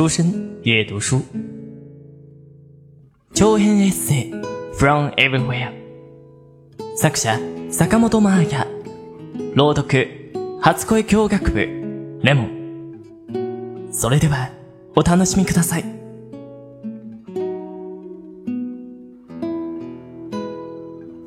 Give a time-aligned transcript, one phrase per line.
[0.00, 1.20] 书生阅读书，
[3.34, 4.32] 長編エッセイ。
[4.78, 5.74] From Everywhere
[6.96, 7.38] 作者
[7.70, 8.66] 坂本真綾
[9.54, 10.32] 朗読
[10.62, 12.20] 初恋教学部。
[12.22, 13.90] レモン。
[13.92, 14.48] それでは
[14.96, 15.84] お楽しみください。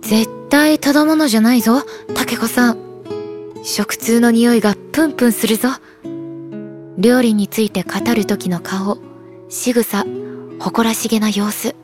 [0.01, 1.83] 絶対ただものじゃないぞ、
[2.15, 2.77] 竹子さん。
[3.63, 5.69] 食通の匂いがプンプンするぞ。
[6.97, 8.99] 料理について語る時の顔、
[9.49, 10.05] 仕草、
[10.59, 11.75] 誇らしげな様子。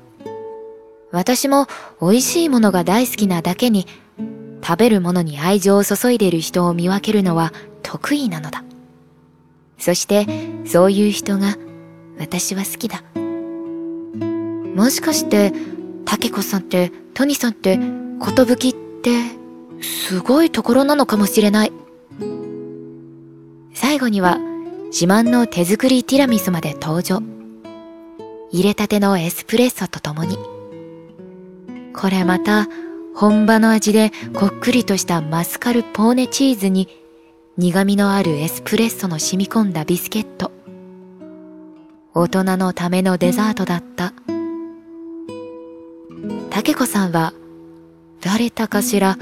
[1.12, 1.68] 私も
[2.00, 3.88] 美味しいものが大好きなだけに、
[4.64, 8.64] 食べるものに愛情を注いでいる人を見分けるのは得意なのだ。
[9.80, 10.28] そして、
[10.66, 11.58] そういう人が
[12.20, 13.02] 私は好きだ。
[14.76, 15.54] もしかして、
[16.06, 17.80] 竹子さんって、トニさんって、
[18.20, 19.24] ことぶきって、
[19.82, 21.72] すごいところなのかもしれない。
[23.74, 24.38] 最後には、
[24.92, 27.22] 自慢の手作りティラミスまで登場。
[28.52, 30.38] 入れたてのエスプレッソとともに。
[31.94, 32.68] これまた、
[33.16, 36.88] 本場の味でこっくりとしたマスカルポーネチーズに、
[37.58, 40.52] 苦味のあるエスプレッソの染み込んだビスケット。
[42.16, 44.14] 大人のためのデザートだった。
[46.50, 47.34] 竹子さんは、
[48.22, 49.18] 誰たかしら、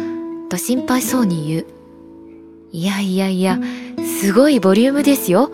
[0.49, 1.65] と心配そうに言う。
[2.71, 3.59] いやいやいや、
[4.19, 5.51] すごいボリュームですよ。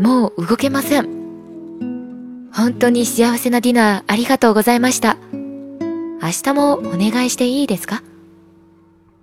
[0.00, 2.50] もう動けません。
[2.52, 5.16] 本当に幸せなディナーありがとうございました。
[5.30, 8.02] 明日もお願いしていいですか？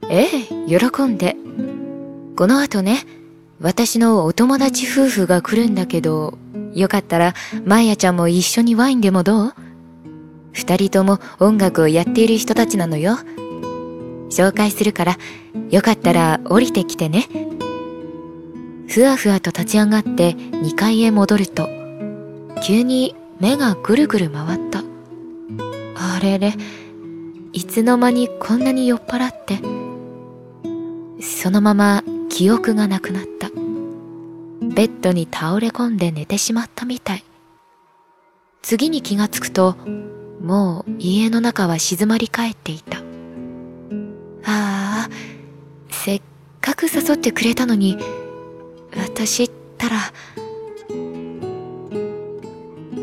[0.09, 0.29] ええ、
[0.67, 1.35] 喜んで。
[2.37, 2.99] この後ね、
[3.59, 6.37] 私のお友達夫婦が来るんだけど、
[6.73, 7.33] よかったら、
[7.65, 9.53] まやちゃんも一緒にワインでもどう？
[10.53, 13.17] 二人とも音楽をやっている人たちなのよ。
[14.29, 15.17] 紹介するから、
[15.69, 17.27] よかったら降りてきてね。
[18.91, 21.69] ふわふわと立ち上がって2階へ戻ると、
[22.61, 24.83] 急に目がぐるぐる回った。
[25.95, 26.53] あれれ、
[27.53, 29.61] いつの間にこんなに酔っ払って。
[31.21, 33.49] そのまま記憶がなくなった。
[33.49, 33.55] ベ
[34.83, 37.23] ッドに倒れ込んで寝てしまったみたい。
[38.61, 39.77] 次に気がつくと、
[40.43, 42.97] もう家の中は静まり返っていた。
[42.97, 43.01] あ
[45.07, 45.09] あ、
[45.89, 46.21] せっ
[46.59, 47.97] かく誘ってくれたのに、
[49.23, 49.97] 私ったら、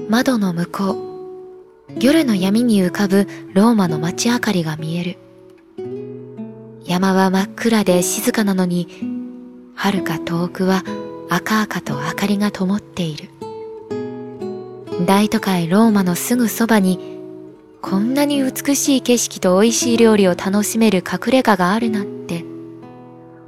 [0.09, 5.19] 窓の向こう、夜の闇に浮かぶローマの街明かりが見える。
[6.85, 8.89] 山は真っ暗で静かなのに、
[9.77, 10.83] 遥か遠くは
[11.29, 13.29] 赤々と明かりが灯っている。
[15.07, 16.99] 大都会ローマのすぐそばに、
[17.81, 22.45] こんなに美しい景色と美味しい料理を楽しめる隠れ家があるなんて、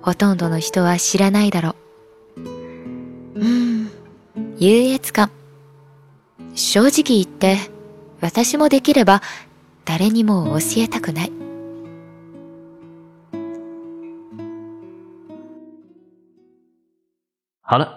[0.03, 1.80] ほとんどの人は知らないだろう。
[4.61, 5.31] 優越感。
[6.55, 7.57] 正直言って、
[8.21, 9.23] 私もできれば
[9.87, 11.33] 誰にも教えたくない。
[17.63, 17.89] 好了，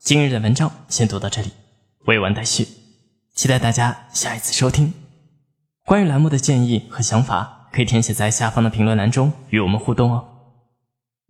[0.00, 1.52] 今日的文章先读到这里，
[2.06, 2.66] 未完待续，
[3.36, 4.92] 期待大家下一次收听。
[5.84, 10.26] 关于栏目的建议和想法，可以填写在下方的评论栏中与我们互动哦。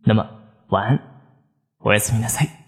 [0.06, 0.26] 那么
[0.69, 1.00] 晚安，
[1.81, 2.67] おやすみなさい。